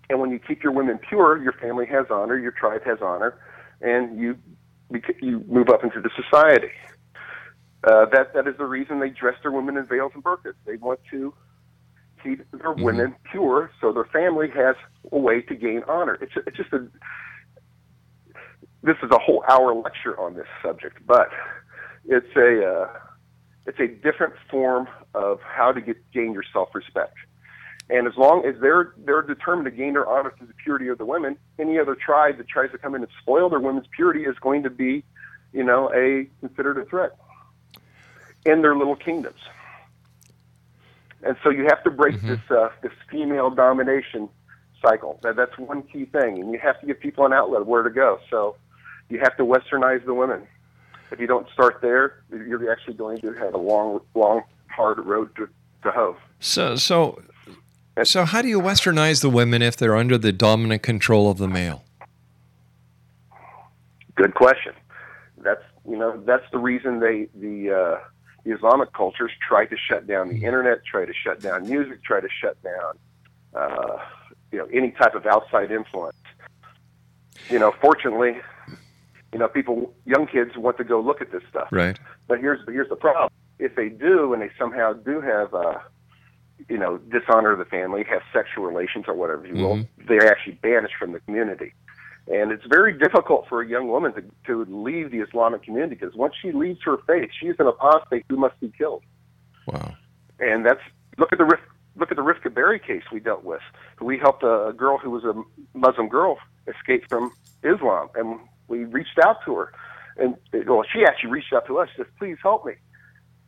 [0.09, 3.39] And when you keep your women pure, your family has honor, your tribe has honor,
[3.81, 4.37] and you
[5.21, 6.71] you move up into the society.
[7.83, 10.53] Uh, that that is the reason they dress their women in veils and burqas.
[10.65, 11.33] They want to
[12.23, 12.83] keep their mm-hmm.
[12.83, 14.75] women pure, so their family has
[15.11, 16.17] a way to gain honor.
[16.21, 16.87] It's it's just a
[18.83, 21.29] this is a whole hour lecture on this subject, but
[22.07, 22.99] it's a uh,
[23.65, 27.15] it's a different form of how to get gain your self respect.
[27.89, 30.97] And as long as they're they're determined to gain their honor through the purity of
[30.97, 34.23] the women, any other tribe that tries to come in and spoil their women's purity
[34.23, 35.03] is going to be,
[35.53, 37.11] you know, a considered a threat
[38.45, 39.39] in their little kingdoms.
[41.23, 42.29] And so you have to break mm-hmm.
[42.29, 44.29] this uh, this female domination
[44.81, 45.19] cycle.
[45.23, 47.89] That, that's one key thing, and you have to give people an outlet where to
[47.89, 48.19] go.
[48.29, 48.55] So
[49.09, 50.47] you have to westernize the women.
[51.11, 55.35] If you don't start there, you're actually going to have a long, long, hard road
[55.35, 55.47] to,
[55.83, 56.17] to hoe.
[56.39, 57.21] So, so,
[58.03, 61.47] so, how do you westernize the women if they're under the dominant control of the
[61.47, 61.83] male?
[64.15, 64.73] Good question.
[65.37, 67.99] That's you know that's the reason they the uh,
[68.43, 72.19] the Islamic cultures try to shut down the internet, try to shut down music, try
[72.19, 72.97] to shut down
[73.53, 73.97] uh,
[74.51, 76.17] you know any type of outside influence.
[77.49, 78.37] You know, fortunately,
[79.35, 81.67] you know, people, young kids want to go look at this stuff.
[81.69, 81.99] Right.
[82.25, 83.29] But here's here's the problem:
[83.59, 85.79] if they do, and they somehow do have, uh,
[86.69, 90.05] you know, dishonor the family, have sexual relations or whatever you will, mm-hmm.
[90.07, 91.73] they're actually banished from the community.
[92.31, 96.15] And it's very difficult for a young woman to, to leave the Islamic community because
[96.15, 99.03] once she leaves her faith, she's an apostate who must be killed.
[99.67, 99.95] Wow.
[100.39, 100.79] And that's
[101.17, 101.59] look at the Rif,
[101.97, 103.61] look at the Rifqa Bary case we dealt with.
[103.99, 105.33] We helped a, a girl who was a
[105.77, 107.33] Muslim girl escape from
[107.63, 109.71] Islam, and we reached out to her,
[110.17, 110.35] and
[110.67, 111.89] well, she actually reached out to us.
[111.95, 112.73] She says, "Please help me."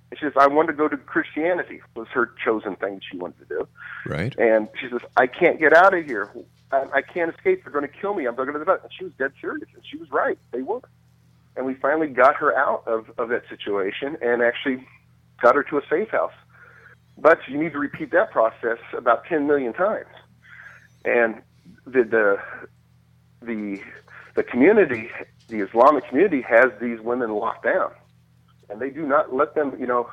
[0.09, 3.39] And she says, "I want to go to Christianity." Was her chosen thing she wanted
[3.47, 3.67] to do.
[4.05, 4.37] Right.
[4.37, 6.29] And she says, "I can't get out of here.
[6.71, 7.63] I, I can't escape.
[7.63, 8.25] They're going to kill me.
[8.27, 10.37] I'm going to." And she was dead serious, and she was right.
[10.51, 10.81] They were.
[11.55, 14.87] and we finally got her out of, of that situation and actually
[15.41, 16.33] got her to a safe house.
[17.17, 20.05] But you need to repeat that process about 10 million times.
[21.03, 21.41] And
[21.85, 22.39] the the
[23.41, 23.81] the,
[24.37, 25.09] the community,
[25.49, 27.91] the Islamic community, has these women locked down,
[28.69, 29.75] and they do not let them.
[29.79, 30.09] You know,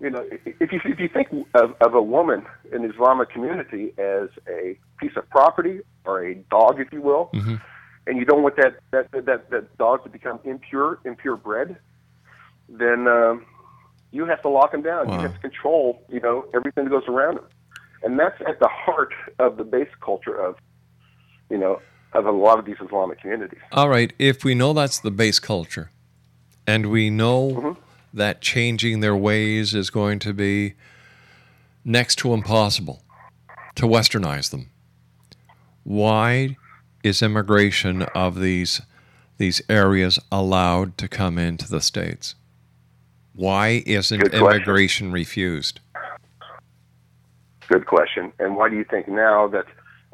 [0.00, 3.94] you know, if you if you think of, of a woman in the Islamic community
[3.98, 7.54] as a piece of property or a dog, if you will, Mm-hmm.
[8.06, 11.78] and you don't want that that that that dog to become impure, impure bred,
[12.68, 13.46] then um,
[14.10, 15.08] you have to lock them down.
[15.08, 15.14] Wow.
[15.14, 17.46] You have to control, you know, everything that goes around them,
[18.02, 20.56] and that's at the heart of the base culture of,
[21.48, 21.80] you know,
[22.14, 23.60] of a lot of these Islamic communities.
[23.72, 25.90] All right, if we know that's the base culture,
[26.66, 27.80] and we know Mm-hmm.
[28.14, 30.74] that changing their ways is going to be
[31.84, 33.02] next to impossible
[33.74, 34.70] to westernize them,
[35.82, 36.56] why
[37.02, 38.82] is immigration of these
[39.38, 42.34] these areas allowed to come into the states?
[43.34, 45.80] Why isn't immigration refused?
[47.68, 48.32] Good question.
[48.38, 49.64] And why do you think now that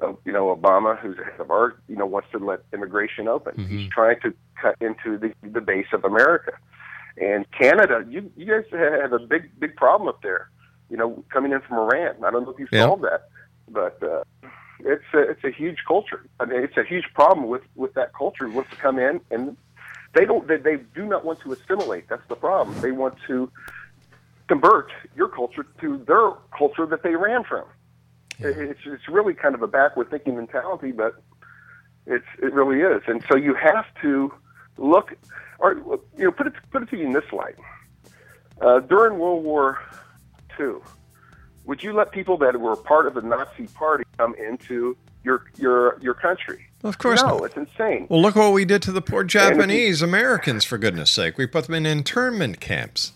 [0.03, 3.29] uh, you know Obama, who's the head of our, you know, wants to let immigration
[3.29, 3.67] open?
[3.67, 6.53] He's trying to cut into the the base of America.
[7.21, 10.49] And Canada, you you guys have a big big problem up there.
[10.91, 12.17] You know, coming in from Iran.
[12.25, 12.85] I don't know if you Yeah.
[12.85, 13.29] solved that,
[13.69, 14.23] but uh,
[14.81, 16.25] it's a, it's a huge culture.
[16.41, 18.47] I mean, it's a huge problem with with that culture.
[18.47, 19.57] Who wants to come in and
[20.15, 22.09] they don't they, they do not want to assimilate.
[22.09, 22.79] That's the problem.
[22.81, 23.51] They want to
[24.49, 27.65] convert your culture to their culture that they ran from.
[28.39, 31.23] It's it's really kind of a backward thinking mentality, but
[32.07, 33.03] it's it really is.
[33.07, 34.33] And so you have to
[34.77, 35.15] look,
[35.59, 35.75] or
[36.17, 37.57] you know, put it put it to you in this light.
[38.61, 39.79] Uh, during World War
[40.59, 40.77] II,
[41.65, 45.99] would you let people that were part of the Nazi Party come into your your
[46.01, 46.65] your country?
[46.85, 47.45] Of course no, not.
[47.45, 48.07] it's insane.
[48.09, 51.37] Well, look what we did to the poor Japanese Americans, for goodness sake.
[51.37, 53.13] We put them in internment camps.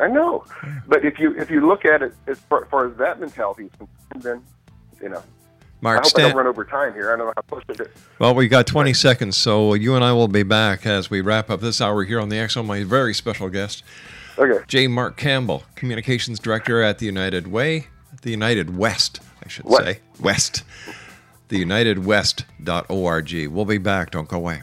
[0.00, 0.44] I know,
[0.86, 3.70] but if you if you look at it as far, far as that mentality is
[4.10, 4.42] concerned, then
[5.02, 5.22] you know.
[5.82, 7.12] Mark I hope I don't run over time here.
[7.12, 7.88] I don't know how close it is.
[8.20, 11.50] Well, we got 20 seconds, so you and I will be back as we wrap
[11.50, 12.54] up this hour here on the X.
[12.56, 13.82] My very special guest,
[14.38, 14.64] Okay.
[14.68, 14.86] J.
[14.86, 17.88] Mark Campbell, Communications Director at the United Way,
[18.22, 19.84] the United West, I should West.
[19.84, 19.98] say.
[20.20, 20.62] West.
[21.48, 23.48] The UnitedWest.org.
[23.52, 24.12] We'll be back.
[24.12, 24.62] Don't go away.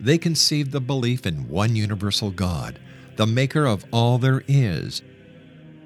[0.00, 2.80] they conceived the belief in one universal God,
[3.16, 5.02] the maker of all there is.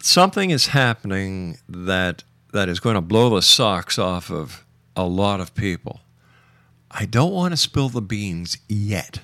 [0.00, 2.22] something is happening that
[2.52, 4.64] that is going to blow the socks off of
[4.94, 6.02] a lot of people.
[6.92, 9.22] I don't want to spill the beans yet.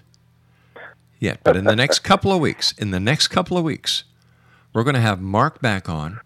[1.20, 4.02] Yet, but in the next couple of weeks, in the next couple of weeks,
[4.72, 6.18] we're going to have Mark back on.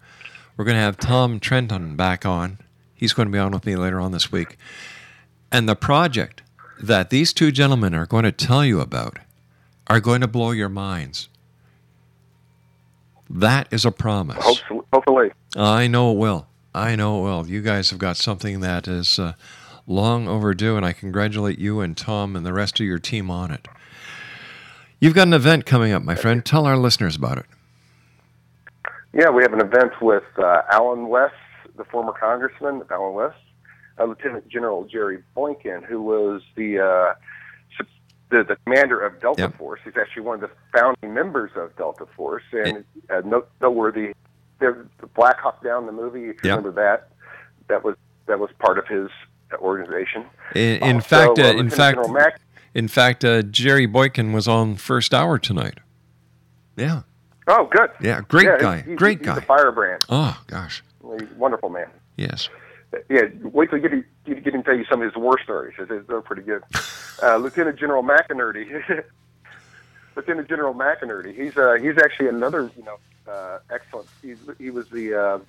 [0.57, 2.57] We're going to have Tom Trento back on.
[2.95, 4.57] He's going to be on with me later on this week.
[5.51, 6.41] And the project
[6.81, 9.19] that these two gentlemen are going to tell you about
[9.87, 11.29] are going to blow your minds.
[13.29, 14.61] That is a promise.
[14.91, 15.31] Hopefully.
[15.55, 16.47] I know it will.
[16.73, 17.47] I know it will.
[17.47, 19.33] You guys have got something that is uh,
[19.85, 23.51] long overdue, and I congratulate you and Tom and the rest of your team on
[23.51, 23.67] it.
[24.99, 26.43] You've got an event coming up, my friend.
[26.43, 27.45] Tell our listeners about it.
[29.17, 31.33] Yeah, we have an event with uh, Allen West,
[31.75, 33.35] the former congressman, Allen West,
[33.99, 37.13] uh, Lieutenant General Jerry Boykin, who was the uh,
[38.29, 39.57] the, the commander of Delta Yep.
[39.57, 39.79] Force.
[39.85, 44.13] He's actually one of the founding members of Delta Force, and uh, note, noteworthy.
[44.59, 46.57] The, the Black Hawk Down, the movie, if you Yep.
[46.57, 47.09] remember that,
[47.69, 47.95] that was
[48.27, 49.09] that was part of his
[49.59, 50.25] organization.
[50.53, 52.39] In, in Also, fact, uh, uh, in fact, General Mac-
[52.73, 55.79] in fact, uh, Jerry Boykin was on first hour tonight.
[56.75, 57.01] Yeah.
[57.47, 57.89] Oh, good.
[58.01, 58.81] Yeah, great Yeah, guy.
[58.81, 59.37] he's- great he's guy.
[59.37, 60.03] a firebrand.
[60.09, 60.83] Oh gosh.
[61.01, 61.87] Wonderful man.
[62.17, 62.49] Yes.
[63.09, 65.15] Yeah, wait till you get him, you get him to tell you some of his
[65.15, 65.75] war stories.
[65.77, 66.63] They're they're pretty good.
[67.19, 69.03] Uh, Lieutenant General McInerney.
[70.15, 71.35] Lieutenant General McInerney.
[71.35, 74.07] He's uh, he's actually another you know uh, excellent.
[74.21, 75.39] He's, he was the uh,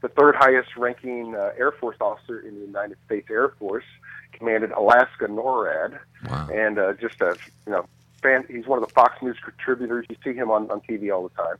[0.00, 3.84] the third highest ranking uh, Air Force officer in the United States Air Force.
[4.32, 5.98] Commanded Alaska NORAD,
[6.30, 6.48] Wow.
[6.52, 7.36] and uh, just a
[7.66, 7.84] you know
[8.22, 8.44] fan.
[8.48, 10.06] He's one of the Fox News contributors.
[10.08, 11.56] You see him on on TV all the time.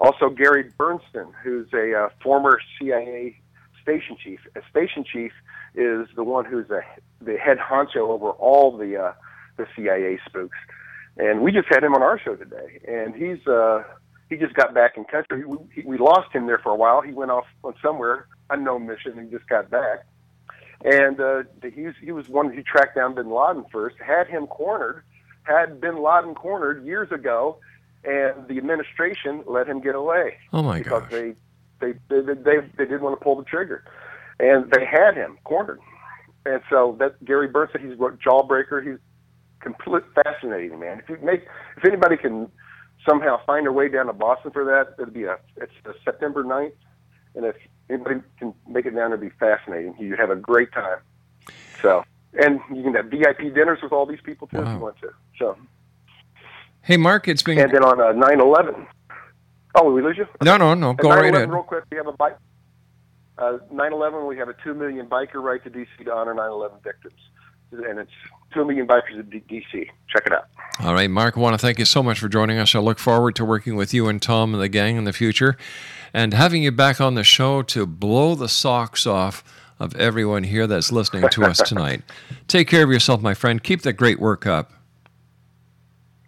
[0.00, 3.38] Also, Gary Berntsen, who's a uh, former CIA
[3.82, 4.40] station chief.
[4.56, 5.32] A station chief
[5.74, 6.82] is the one who's a,
[7.20, 9.12] the head honcho over all the uh,
[9.56, 10.58] the CIA spooks.
[11.16, 13.82] And we just had him on our show today, and he's uh,
[14.30, 15.44] he just got back in country.
[15.44, 17.02] We, he, we lost him there for a while.
[17.02, 20.06] He went off on somewhere unknown mission and just got back.
[20.82, 25.04] And uh, he's he was one who tracked down Bin Laden first, had him cornered,
[25.44, 27.58] had Bin Laden cornered years ago,
[28.04, 31.10] and the administration let him get away Oh my because gosh.
[31.10, 31.34] they
[31.80, 33.84] they they they, they, they didn't want to pull the trigger,
[34.38, 35.80] and they had him cornered.
[36.46, 38.82] And so that Gary Berntsen, he's a jawbreaker.
[38.86, 38.98] He's
[39.60, 41.00] complete fascinating man.
[41.00, 42.50] If you make if anybody can
[43.06, 46.42] somehow find their way down to Boston for that, it'd be a it's a September
[46.44, 46.72] 9th.
[47.34, 47.56] and if
[47.90, 49.94] anybody can make it down, it'd be fascinating.
[49.98, 50.98] You'd have a great time.
[51.82, 52.04] So
[52.38, 55.10] and you can have VIP dinners with all these people too if you want to.
[55.38, 55.56] So
[56.82, 57.58] Hey, Mark, it's been.
[57.58, 58.86] and then on uh, 9/11.
[59.74, 60.26] Oh, we lose you?
[60.42, 60.90] No, no, no.
[60.90, 61.50] At Go right ahead.
[61.50, 62.36] Real quick, we have a bike.
[63.38, 67.20] Uh, 9/11, we have a two million biker ride to DC to honor 9/11 victims,
[67.72, 68.10] and it's
[68.52, 69.88] two million bikers at D- DC.
[70.08, 70.46] Check it out.
[70.80, 72.74] All right, Mark, I want to thank you so much for joining us.
[72.74, 75.56] I look forward to working with you and Tom and the gang in the future
[76.12, 79.44] and having you back on the show to blow the socks off
[79.80, 82.02] of everyone here that's listening to us tonight.
[82.48, 83.62] Take care of yourself, my friend.
[83.62, 84.72] Keep the great work up.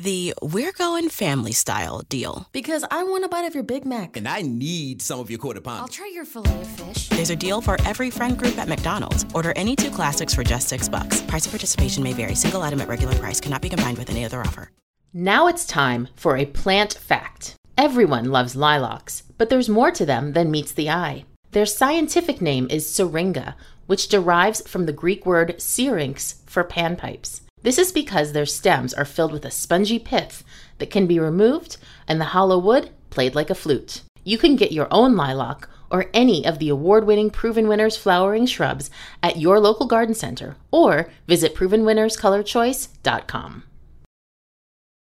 [0.00, 2.46] The We're Going Family Style deal.
[2.52, 4.16] Because I want a bite of your Big Mac.
[4.16, 5.80] And I need some of your quarter pound.
[5.80, 7.08] I'll try your filet of fish.
[7.08, 9.26] There's a deal for every friend group at McDonald's.
[9.34, 11.22] Order any two classics for just six bucks.
[11.22, 12.36] Price of participation may vary.
[12.36, 14.70] Single item at regular price cannot be combined with any other offer.
[15.12, 17.56] Now it's time for a plant fact.
[17.76, 21.24] Everyone loves lilacs, but there's more to them than meets the eye.
[21.50, 27.40] Their scientific name is syringa, which derives from the Greek word syrinx for panpipes.
[27.62, 30.44] This is because their stems are filled with a spongy pith
[30.78, 34.02] that can be removed and the hollow wood played like a flute.
[34.24, 38.44] You can get your own lilac or any of the award winning Proven Winners flowering
[38.46, 38.90] shrubs
[39.22, 43.62] at your local garden center or visit ProvenWinnersColorChoice.com.